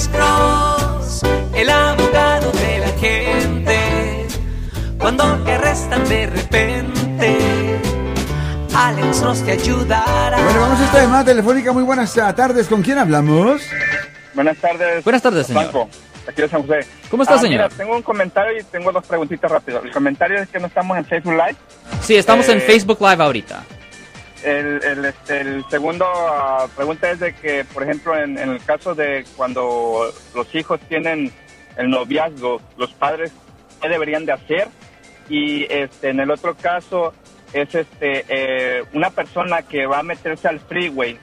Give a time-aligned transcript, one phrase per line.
[0.00, 1.22] Alex Cross,
[1.54, 4.26] el abogado de la gente.
[4.98, 7.38] Cuando te arrestan de repente,
[8.74, 10.42] Alex Cross te ayudará.
[10.42, 11.72] Bueno, vamos a esta llamada telefónica.
[11.74, 12.66] Muy buenas tardes.
[12.66, 13.60] ¿Con quién hablamos?
[14.32, 15.04] Buenas tardes.
[15.04, 15.64] Buenas tardes, señor.
[15.64, 15.90] Franco,
[16.26, 16.86] aquí de San José.
[17.10, 17.50] ¿Cómo está, Ah, señor?
[17.64, 19.84] mira, tengo un comentario y tengo dos preguntitas rápidas.
[19.84, 21.56] El comentario es que no estamos en Facebook Live.
[22.00, 23.64] Sí, estamos en Eh, Facebook Live ahorita.
[24.44, 28.64] El, el, este, el segundo ah, pregunta es de que, por ejemplo, en, en el
[28.64, 31.30] caso de cuando los hijos tienen
[31.76, 33.32] el noviazgo, los padres,
[33.82, 34.68] ¿qué deberían de hacer?
[35.28, 37.12] Y este, en el otro caso
[37.52, 41.18] es este eh, una persona que va a meterse al freeway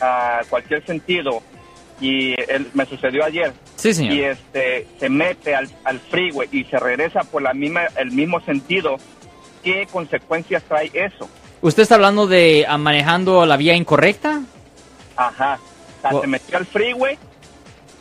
[0.00, 1.42] a cualquier sentido
[2.00, 4.12] y él- me sucedió ayer Sí, señor.
[4.14, 8.40] y este se mete al, al freeway y se regresa por la misma el mismo
[8.40, 8.96] sentido
[9.64, 11.28] qué consecuencias trae eso
[11.60, 14.42] ¿Usted está hablando de ah, manejando la vía incorrecta?
[15.16, 15.58] ajá
[15.98, 17.18] o sea, Well- se metió al freeway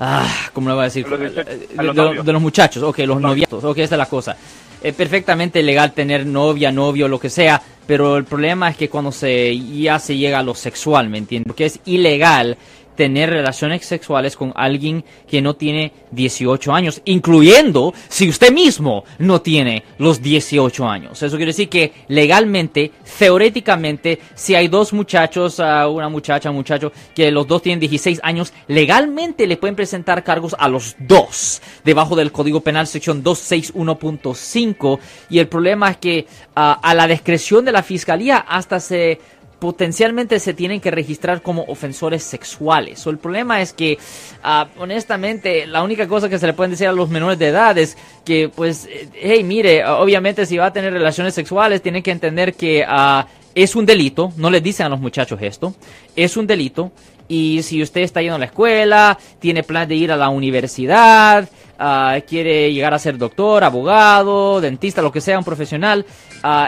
[0.00, 1.08] Ah, ¿cómo le voy a decir?
[1.08, 4.06] Los Eh, a los de, de los muchachos, ok, los noviatos, ok, esta es la
[4.06, 4.36] cosa.
[4.80, 9.10] Es perfectamente legal tener novia, novio, lo que sea, pero el problema es que cuando
[9.10, 11.48] se ya se llega a lo sexual, ¿me entiendes?
[11.48, 12.56] Porque es ilegal
[12.98, 19.40] tener relaciones sexuales con alguien que no tiene 18 años, incluyendo si usted mismo no
[19.40, 21.22] tiene los 18 años.
[21.22, 26.90] Eso quiere decir que legalmente, teóricamente, si hay dos muchachos, ah, una muchacha, un muchacho,
[27.14, 32.16] que los dos tienen 16 años, legalmente le pueden presentar cargos a los dos, debajo
[32.16, 34.98] del Código Penal sección 261.5.
[35.30, 36.26] Y el problema es que
[36.56, 39.20] ah, a la discreción de la Fiscalía hasta se
[39.58, 43.04] potencialmente se tienen que registrar como ofensores sexuales.
[43.06, 43.98] O el problema es que,
[44.42, 47.76] ah, honestamente, la única cosa que se le pueden decir a los menores de edad
[47.76, 52.12] es que, pues, eh, hey, mire, obviamente si va a tener relaciones sexuales, tiene que
[52.12, 55.74] entender que ah, es un delito, no les dicen a los muchachos esto,
[56.14, 56.92] es un delito.
[57.30, 61.46] Y si usted está yendo a la escuela, tiene plan de ir a la universidad,
[61.78, 66.06] ah, quiere llegar a ser doctor, abogado, dentista, lo que sea, un profesional,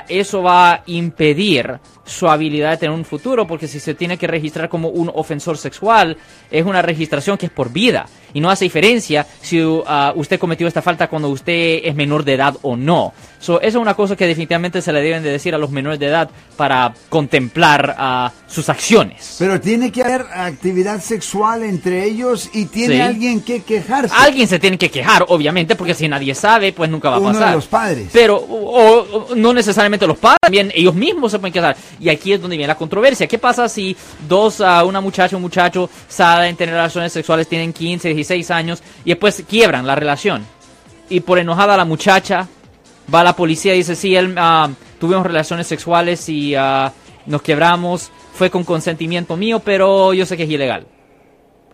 [0.09, 1.79] eso va a impedir
[2.11, 5.57] su habilidad de tener un futuro, porque si se tiene que registrar como un ofensor
[5.57, 6.17] sexual,
[6.51, 8.07] es una registración que es por vida.
[8.33, 12.35] Y no hace diferencia si ah, usted cometió esta falta cuando usted es menor de
[12.35, 13.13] edad o no.
[13.41, 15.99] So, eso es una cosa que definitivamente se le deben de decir a los menores
[15.99, 19.37] de edad para contemplar ah, sus acciones.
[19.39, 23.01] Pero tiene que haber actividad sexual entre ellos y tiene Sí.
[23.01, 24.15] alguien que quejarse.
[24.17, 27.29] Alguien se tiene que quejar, obviamente, porque si nadie sabe, pues nunca va a Uno
[27.33, 27.55] de pasar.
[27.55, 28.09] los padres.
[28.13, 31.77] Pero o- o no necesariamente los padres, también ellos mismos se pueden quejar.
[32.01, 33.27] Y aquí es donde viene la controversia.
[33.27, 33.95] ¿Qué pasa si
[34.27, 39.45] dos, una muchacha un muchacho salen, tener relaciones sexuales, tienen 15, 16 años y después
[39.47, 40.45] quiebran la relación?
[41.11, 42.49] Y por enojada la muchacha
[43.13, 46.93] va a la policía y dice, sí, él ah, tuvimos relaciones sexuales y ah,
[47.27, 50.87] nos quebramos, fue con consentimiento mío, pero yo sé que es ilegal.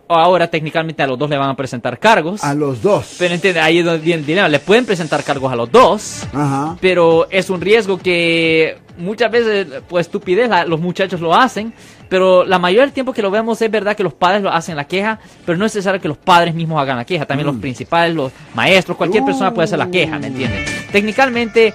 [0.09, 2.43] Ahora técnicamente a los dos le van a presentar cargos.
[2.43, 3.15] A los dos.
[3.19, 4.47] Pero entiende, ahí es donde viene el dilema.
[4.47, 6.77] Le pueden presentar cargos a los dos, Ajá.
[6.79, 11.73] pero es un riesgo que muchas veces, por estupidez, la- los muchachos lo hacen.
[12.09, 14.77] Pero la mayoría del tiempo que lo vemos es verdad que los padres lo hacen
[14.77, 17.25] la queja, pero no es necesario que los padres mismos hagan la queja.
[17.25, 20.87] También los principales, los maestros, cualquier persona puede hacer la queja, ¿me entiendes?
[20.91, 21.73] Técnicamente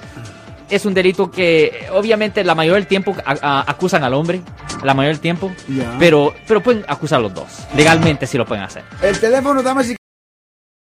[0.71, 4.41] es un delito que obviamente la mayoría del tiempo a- a- acusan al hombre,
[4.83, 5.53] la mayoría del tiempo,
[5.99, 7.49] pero, pero pueden acusar a los dos.
[7.77, 8.83] Legalmente sí lo pueden hacer.
[9.03, 9.97] El teléfono, damas y